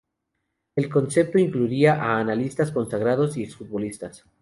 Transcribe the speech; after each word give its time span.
El 0.75 0.89
concepto 0.89 1.37
incluiría 1.37 2.01
a 2.01 2.19
analistas 2.19 2.71
consagrados 2.71 3.37
y 3.37 3.43
ex 3.43 3.55
futbolistas. 3.55 4.25